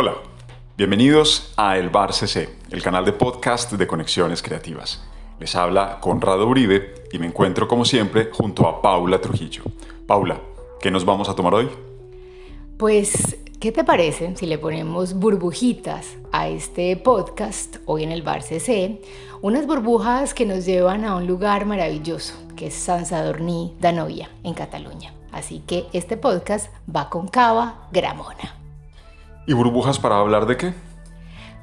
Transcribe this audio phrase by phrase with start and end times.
[0.00, 0.14] Hola,
[0.76, 5.02] bienvenidos a El Bar CC, el canal de podcast de Conexiones Creativas.
[5.40, 9.64] Les habla Conrado Uribe y me encuentro como siempre junto a Paula Trujillo.
[10.06, 10.40] Paula,
[10.80, 11.68] ¿qué nos vamos a tomar hoy?
[12.76, 18.44] Pues, ¿qué te parece si le ponemos burbujitas a este podcast hoy en el Bar
[18.44, 19.02] CC?
[19.40, 24.54] Unas burbujas que nos llevan a un lugar maravilloso, que es San Sadurní Danovia, en
[24.54, 25.12] Cataluña.
[25.32, 28.57] Así que este podcast va con cava gramona.
[29.48, 30.74] ¿Y burbujas para hablar de qué?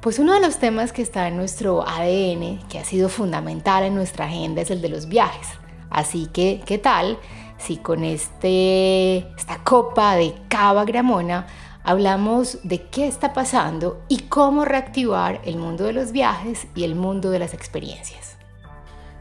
[0.00, 3.94] Pues uno de los temas que está en nuestro ADN, que ha sido fundamental en
[3.94, 5.46] nuestra agenda, es el de los viajes.
[5.88, 7.16] Así que, ¿qué tal
[7.58, 11.46] si con este, esta copa de cava gramona
[11.84, 16.96] hablamos de qué está pasando y cómo reactivar el mundo de los viajes y el
[16.96, 18.35] mundo de las experiencias?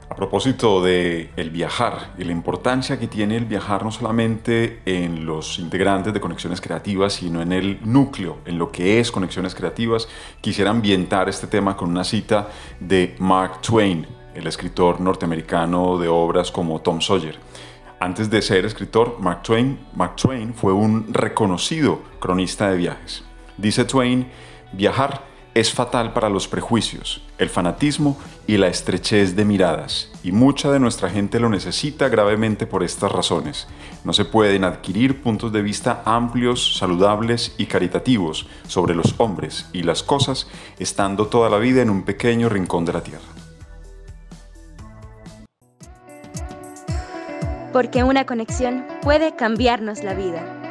[0.08, 5.26] A propósito de el viajar y la importancia que tiene el viajar no solamente en
[5.26, 10.08] los integrantes de Conexiones Creativas, sino en el núcleo, en lo que es Conexiones Creativas,
[10.42, 16.52] quisiera ambientar este tema con una cita de Mark Twain, el escritor norteamericano de obras
[16.52, 17.40] como Tom Sawyer.
[18.00, 23.24] Antes de ser escritor, Mark Twain, Mark Twain fue un reconocido cronista de viajes.
[23.58, 24.28] Dice Twain,
[24.74, 25.24] viajar
[25.56, 30.82] es fatal para los prejuicios, el fanatismo y la estrechez de miradas, y mucha de
[30.82, 33.66] nuestra gente lo necesita gravemente por estas razones.
[34.04, 39.84] No se pueden adquirir puntos de vista amplios, saludables y caritativos sobre los hombres y
[39.84, 43.24] las cosas estando toda la vida en un pequeño rincón de la tierra.
[47.72, 50.65] Porque una conexión puede cambiarnos la vida.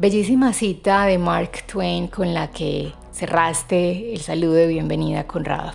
[0.00, 5.72] Bellísima cita de Mark Twain con la que cerraste el saludo de bienvenida, Conrado.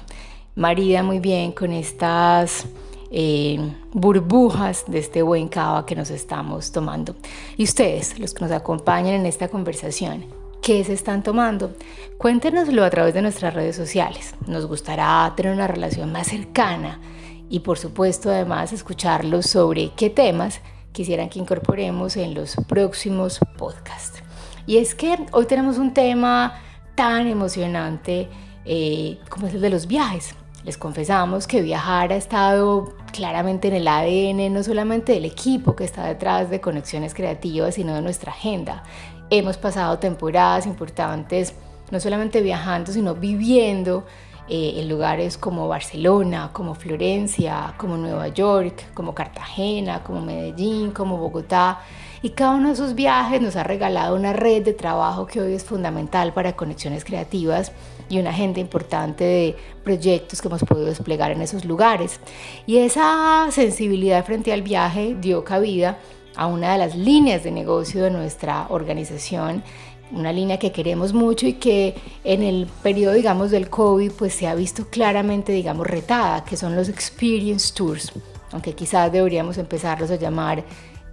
[0.56, 2.66] Marida muy bien con estas
[3.12, 3.59] eh,
[3.91, 7.17] burbujas de este buen cava que nos estamos tomando.
[7.57, 10.23] Y ustedes, los que nos acompañan en esta conversación,
[10.62, 11.73] ¿qué se están tomando?
[12.17, 14.35] Cuéntenoslo a través de nuestras redes sociales.
[14.47, 17.01] Nos gustará tener una relación más cercana
[17.50, 20.62] y por supuesto además escucharlos sobre qué temas
[20.94, 24.24] quisieran que incorporemos en los próximos podcasts.
[24.66, 26.62] Y es que hoy tenemos un tema
[26.96, 28.30] tan emocionante
[28.64, 30.36] eh, como es el de los viajes.
[30.64, 35.84] Les confesamos que viajar ha estado claramente en el ADN no solamente del equipo que
[35.84, 38.84] está detrás de Conexiones Creativas, sino de nuestra agenda.
[39.30, 41.54] Hemos pasado temporadas importantes
[41.92, 44.06] no solamente viajando, sino viviendo
[44.50, 51.18] eh, en lugares como Barcelona, como Florencia, como Nueva York, como Cartagena, como Medellín, como
[51.18, 51.80] Bogotá.
[52.22, 55.54] Y cada uno de esos viajes nos ha regalado una red de trabajo que hoy
[55.54, 57.72] es fundamental para conexiones creativas
[58.09, 62.20] y una agenda importante de proyectos que hemos podido desplegar en esos lugares.
[62.66, 66.00] Y esa sensibilidad frente al viaje dio cabida
[66.36, 69.64] a una de las líneas de negocio de nuestra organización
[70.12, 74.47] una línea que queremos mucho y que en el periodo, digamos, del COVID, pues se
[74.47, 78.12] ha visto claramente, digamos, retada, que son los Experience Tours,
[78.52, 80.63] aunque quizás deberíamos empezarlos a llamar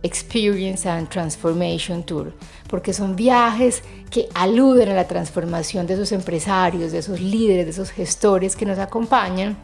[0.03, 2.33] Experience and Transformation Tour,
[2.69, 7.71] porque son viajes que aluden a la transformación de esos empresarios, de esos líderes, de
[7.71, 9.57] esos gestores que nos acompañan,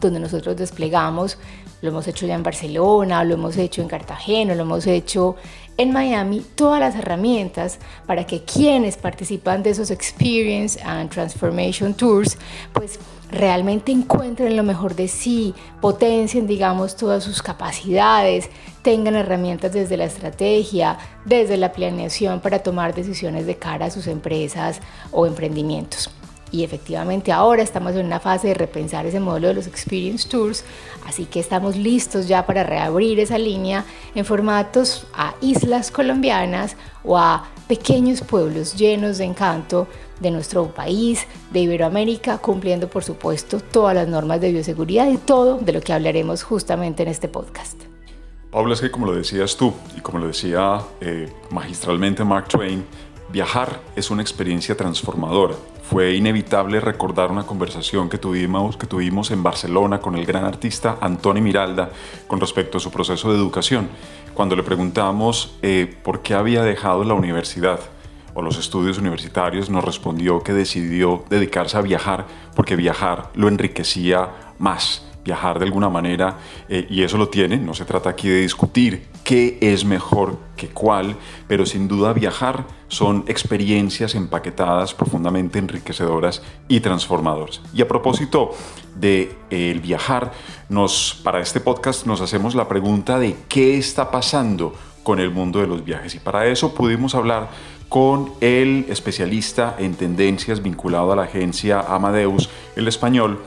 [0.00, 1.38] donde nosotros desplegamos,
[1.82, 5.36] lo hemos hecho ya en Barcelona, lo hemos hecho en Cartagena, lo hemos hecho
[5.76, 12.36] en Miami todas las herramientas para que quienes participan de esos Experience and Transformation Tours,
[12.74, 12.98] pues
[13.30, 18.50] realmente encuentren lo mejor de sí, potencien, digamos, todas sus capacidades,
[18.82, 24.06] tengan herramientas desde la estrategia, desde la planeación para tomar decisiones de cara a sus
[24.06, 24.80] empresas
[25.12, 26.10] o emprendimientos.
[26.52, 30.64] Y efectivamente ahora estamos en una fase de repensar ese modelo de los Experience Tours,
[31.06, 37.16] así que estamos listos ya para reabrir esa línea en formatos a islas colombianas o
[37.16, 39.86] a pequeños pueblos llenos de encanto
[40.18, 45.58] de nuestro país, de Iberoamérica, cumpliendo por supuesto todas las normas de bioseguridad y todo
[45.58, 47.80] de lo que hablaremos justamente en este podcast.
[48.50, 52.84] Paula, es que como lo decías tú y como lo decía eh, magistralmente Mark Twain,
[53.32, 55.54] viajar es una experiencia transformadora.
[55.82, 60.98] Fue inevitable recordar una conversación que tuvimos, que tuvimos en Barcelona con el gran artista
[61.00, 61.90] Antoni Miralda
[62.26, 63.88] con respecto a su proceso de educación,
[64.34, 67.80] cuando le preguntamos eh, por qué había dejado la universidad
[68.34, 74.30] o los estudios universitarios, nos respondió que decidió dedicarse a viajar porque viajar lo enriquecía
[74.58, 76.38] más viajar de alguna manera
[76.68, 80.68] eh, y eso lo tiene, no se trata aquí de discutir qué es mejor que
[80.68, 87.60] cuál, pero sin duda viajar son experiencias empaquetadas profundamente enriquecedoras y transformadoras.
[87.74, 88.52] Y a propósito
[88.96, 90.32] de eh, el viajar,
[90.68, 95.60] nos para este podcast nos hacemos la pregunta de qué está pasando con el mundo
[95.60, 97.48] de los viajes y para eso pudimos hablar
[97.88, 103.40] con el especialista en tendencias vinculado a la agencia Amadeus, el español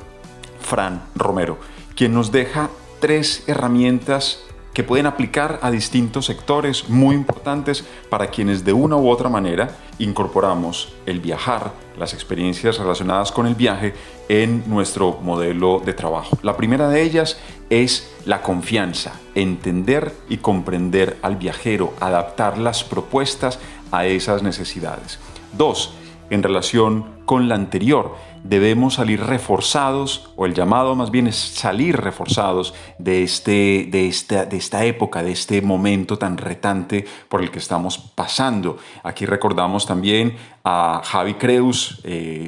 [0.64, 1.60] Fran Romero,
[1.96, 2.70] quien nos deja
[3.00, 4.40] tres herramientas
[4.74, 9.78] que pueden aplicar a distintos sectores muy importantes para quienes de una u otra manera
[10.00, 13.94] incorporamos el viajar, las experiencias relacionadas con el viaje
[14.30, 16.40] en nuestro modelo de trabajo.
[16.42, 17.38] La primera de ellas
[17.70, 23.60] es la confianza, entender y comprender al viajero, adaptar las propuestas
[23.92, 25.20] a esas necesidades.
[25.56, 25.94] Dos,
[26.34, 31.96] en relación con la anterior, debemos salir reforzados, o el llamado más bien es salir
[31.98, 37.52] reforzados de, este, de, esta, de esta época, de este momento tan retante por el
[37.52, 38.78] que estamos pasando.
[39.04, 42.48] Aquí recordamos también a Javi Creus, eh,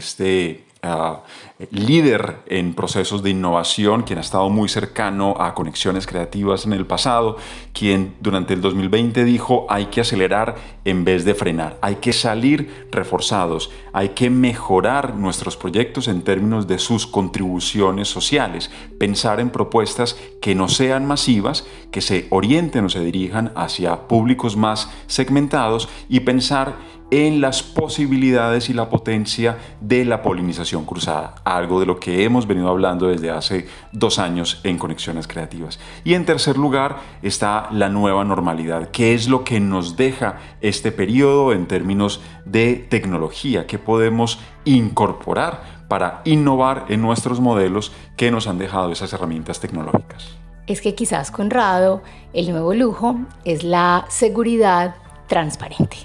[0.86, 6.74] este líder en procesos de innovación, quien ha estado muy cercano a conexiones creativas en
[6.74, 7.38] el pasado,
[7.74, 12.88] quien durante el 2020 dijo hay que acelerar en vez de frenar, hay que salir
[12.92, 20.18] reforzados, hay que mejorar nuestros proyectos en términos de sus contribuciones sociales, pensar en propuestas
[20.42, 26.20] que no sean masivas, que se orienten o se dirijan hacia públicos más segmentados y
[26.22, 26.76] pensar
[27.16, 32.46] en las posibilidades y la potencia de la polinización cruzada, algo de lo que hemos
[32.46, 35.80] venido hablando desde hace dos años en Conexiones Creativas.
[36.04, 40.92] Y en tercer lugar está la nueva normalidad, que es lo que nos deja este
[40.92, 48.48] periodo en términos de tecnología, que podemos incorporar para innovar en nuestros modelos que nos
[48.48, 50.36] han dejado esas herramientas tecnológicas.
[50.68, 52.02] Es que quizás, Conrado,
[52.34, 54.96] el nuevo lujo es la seguridad
[55.28, 55.98] transparente.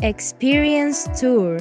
[0.00, 1.58] Experience Tour.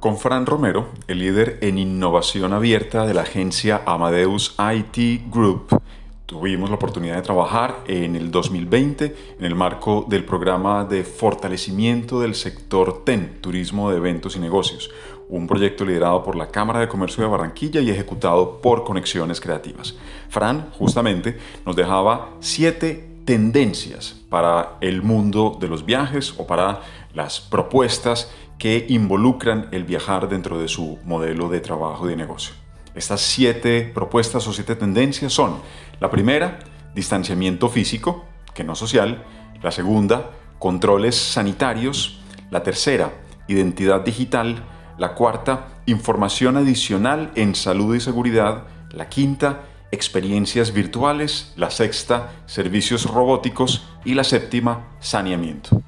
[0.00, 5.78] Con Fran Romero, el líder en innovación abierta de la agencia Amadeus IT Group,
[6.24, 12.18] tuvimos la oportunidad de trabajar en el 2020 en el marco del programa de fortalecimiento
[12.18, 14.90] del sector TEN, Turismo de Eventos y Negocios,
[15.28, 19.98] un proyecto liderado por la Cámara de Comercio de Barranquilla y ejecutado por Conexiones Creativas.
[20.30, 21.36] Fran justamente
[21.66, 26.80] nos dejaba siete tendencias para el mundo de los viajes o para
[27.14, 32.54] las propuestas que involucran el viajar dentro de su modelo de trabajo y de negocio.
[32.94, 35.60] Estas siete propuestas o siete tendencias son,
[36.00, 36.58] la primera,
[36.94, 38.24] distanciamiento físico,
[38.54, 39.24] que no social,
[39.62, 42.20] la segunda, controles sanitarios,
[42.50, 43.12] la tercera,
[43.48, 44.64] identidad digital,
[44.98, 49.60] la cuarta, información adicional en salud y seguridad, la quinta,
[49.92, 55.82] experiencias virtuales, la sexta, servicios robóticos y la séptima, saneamiento.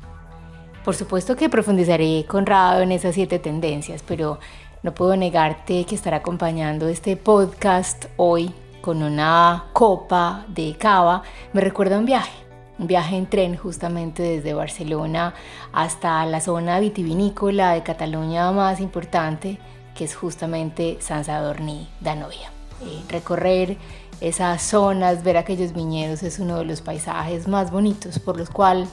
[0.84, 4.40] Por supuesto que profundizaré, Conrado, en esas siete tendencias, pero
[4.82, 8.52] no puedo negarte que estar acompañando este podcast hoy
[8.82, 11.22] con una copa de cava
[11.52, 12.32] me recuerda un viaje,
[12.78, 15.34] un viaje en tren justamente desde Barcelona
[15.72, 19.58] hasta la zona vitivinícola de Cataluña más importante,
[19.94, 22.51] que es justamente San Sadorní Danovia.
[22.84, 23.76] Eh, recorrer
[24.20, 28.88] esas zonas, ver aquellos viñedos es uno de los paisajes más bonitos, por los cuales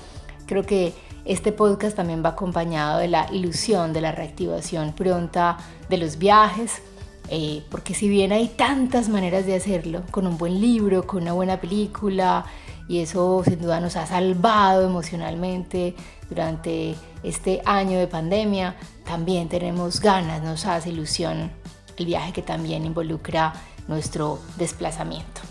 [0.46, 0.94] creo que
[1.26, 6.82] este podcast también va acompañado de la ilusión de la reactivación pronta de los viajes,
[7.30, 11.34] eh, porque si bien hay tantas maneras de hacerlo, con un buen libro, con una
[11.34, 12.46] buena película,
[12.88, 15.96] y eso sin duda nos ha salvado emocionalmente
[16.28, 21.52] durante este año de pandemia, también tenemos ganas, nos hace ilusión
[21.98, 23.54] el viaje que también involucra
[23.90, 25.42] nuestro desplazamiento.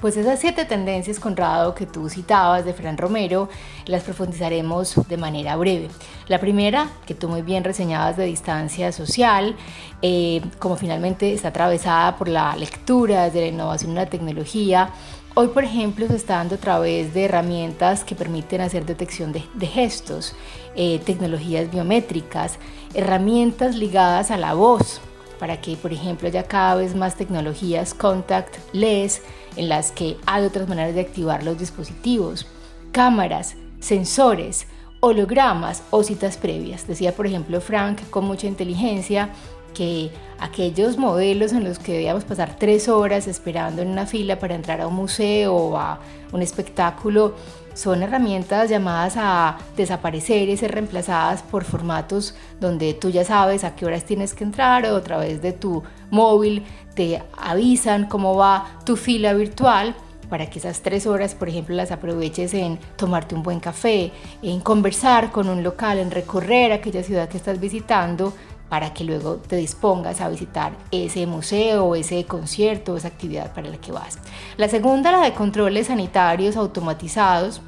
[0.00, 3.48] Pues esas siete tendencias, Conrado, que tú citabas de Fran Romero,
[3.86, 5.88] las profundizaremos de manera breve.
[6.28, 9.56] La primera, que tú muy bien reseñabas de distancia social,
[10.02, 14.90] eh, como finalmente está atravesada por la lectura desde la innovación y la tecnología,
[15.36, 19.66] Hoy, por ejemplo, se está dando a través de herramientas que permiten hacer detección de,
[19.66, 20.36] gestos,
[20.76, 22.58] eh, tecnologías biométricas,
[22.94, 25.00] herramientas ligadas a la voz,
[25.38, 29.22] para que, por ejemplo, haya cada vez más tecnologías contactless
[29.56, 32.46] en las que hay otras maneras de activar los dispositivos,
[32.92, 34.66] cámaras, sensores,
[35.04, 36.86] hologramas o citas previas.
[36.86, 39.28] Decía, por ejemplo, Frank con mucha inteligencia
[39.74, 44.54] que aquellos modelos en los que debíamos pasar tres horas esperando en una fila para
[44.54, 46.00] entrar a un museo o a
[46.32, 47.34] un espectáculo
[47.74, 53.74] son herramientas llamadas a desaparecer y ser reemplazadas por formatos donde tú ya sabes a
[53.74, 58.78] qué horas tienes que entrar o a través de tu móvil te avisan cómo va
[58.86, 59.94] tu fila virtual
[60.28, 64.12] para que esas tres horas, por ejemplo, las aproveches en tomarte un buen café,
[64.42, 68.32] en conversar con un local, en recorrer aquella ciudad que estás visitando
[68.68, 73.76] para que luego te dispongas a visitar ese museo, ese concierto, esa actividad para la
[73.76, 74.18] que vas.
[74.56, 77.60] La segunda, la de controles sanitarios automatizados.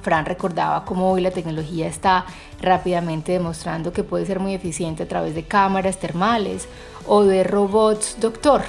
[0.00, 2.24] Fran recordaba cómo hoy la tecnología está
[2.62, 6.68] rápidamente demostrando que puede ser muy eficiente a través de cámaras termales
[7.06, 8.62] o de robots doctor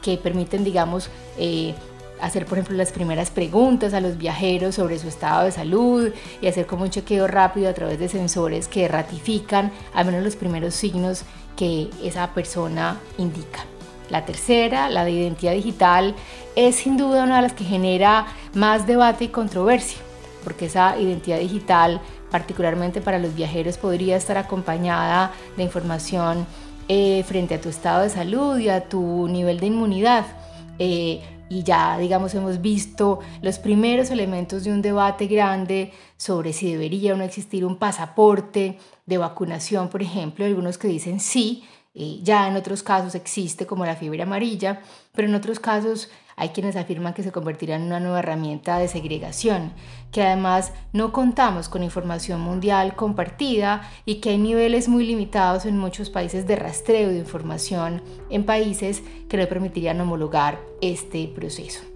[0.00, 1.74] que permiten, digamos, eh,
[2.22, 6.10] hacer, por ejemplo, las primeras preguntas a los viajeros sobre su estado de salud
[6.40, 10.36] y hacer como un chequeo rápido a través de sensores que ratifican al menos los
[10.36, 11.24] primeros signos
[11.56, 13.64] que esa persona indica.
[14.08, 16.14] La tercera, la de identidad digital,
[16.54, 19.98] es sin duda una de las que genera más debate y controversia,
[20.44, 22.00] porque esa identidad digital,
[22.30, 26.46] particularmente para los viajeros, podría estar acompañada de información
[26.88, 30.26] eh, frente a tu estado de salud y a tu nivel de inmunidad.
[30.78, 31.20] Eh,
[31.52, 37.12] y ya, digamos, hemos visto los primeros elementos de un debate grande sobre si debería
[37.12, 41.64] o no existir un pasaporte de vacunación, por ejemplo, algunos que dicen sí,
[41.94, 44.80] eh, ya en otros casos existe como la fiebre amarilla,
[45.12, 48.88] pero en otros casos hay quienes afirman que se convertirá en una nueva herramienta de
[48.88, 49.72] segregación,
[50.10, 55.76] que además no contamos con información mundial compartida y que hay niveles muy limitados en
[55.76, 61.91] muchos países de rastreo de información en países que no permitirían homologar este proceso.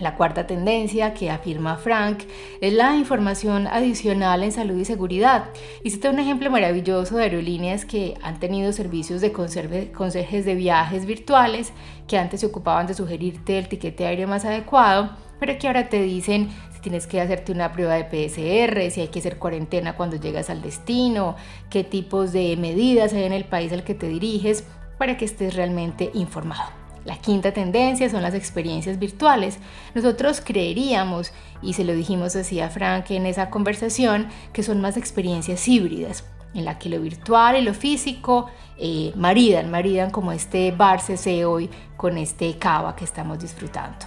[0.00, 2.20] La cuarta tendencia que afirma Frank
[2.60, 5.46] es la información adicional en salud y seguridad.
[5.82, 11.72] Hiciste un ejemplo maravilloso de aerolíneas que han tenido servicios de consejes de viajes virtuales
[12.06, 16.00] que antes se ocupaban de sugerirte el tiquete aéreo más adecuado, pero que ahora te
[16.02, 20.16] dicen si tienes que hacerte una prueba de PSR, si hay que hacer cuarentena cuando
[20.16, 21.34] llegas al destino,
[21.70, 24.64] qué tipos de medidas hay en el país al que te diriges
[24.96, 26.77] para que estés realmente informado.
[27.04, 29.58] La quinta tendencia son las experiencias virtuales.
[29.94, 34.96] Nosotros creeríamos, y se lo dijimos así a Frank en esa conversación, que son más
[34.96, 36.24] experiencias híbridas,
[36.54, 41.44] en la que lo virtual y lo físico eh, maridan, maridan como este bar CC
[41.44, 43.98] hoy con este cava que estamos disfrutando.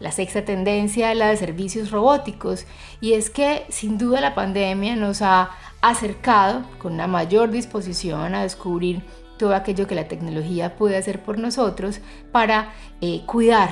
[0.00, 2.64] La sexta tendencia es la de servicios robóticos
[3.02, 5.50] y es que sin duda la pandemia nos ha
[5.82, 9.02] acercado con una mayor disposición a descubrir
[9.40, 13.70] todo aquello que la tecnología puede hacer por nosotros para eh, cuidar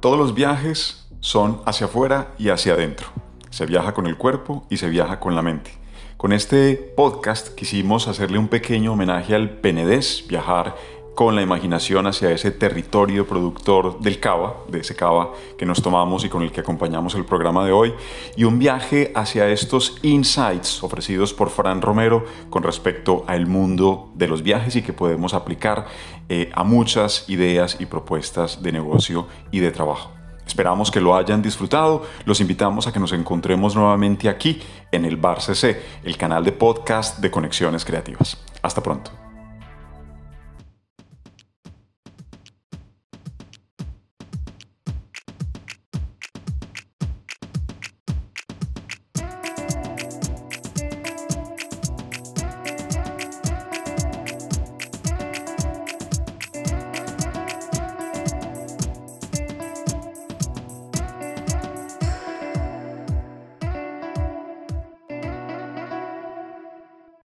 [0.00, 3.08] Todos los viajes son hacia afuera y hacia adentro.
[3.50, 5.79] Se viaja con el cuerpo y se viaja con la mente.
[6.20, 10.76] Con este podcast quisimos hacerle un pequeño homenaje al Penedés, viajar
[11.14, 16.22] con la imaginación hacia ese territorio productor del cava, de ese cava que nos tomamos
[16.26, 17.94] y con el que acompañamos el programa de hoy,
[18.36, 24.28] y un viaje hacia estos insights ofrecidos por Fran Romero con respecto al mundo de
[24.28, 25.86] los viajes y que podemos aplicar
[26.28, 30.19] eh, a muchas ideas y propuestas de negocio y de trabajo.
[30.46, 32.04] Esperamos que lo hayan disfrutado.
[32.24, 36.52] Los invitamos a que nos encontremos nuevamente aquí en el Bar CC, el canal de
[36.52, 38.36] podcast de Conexiones Creativas.
[38.62, 39.29] Hasta pronto.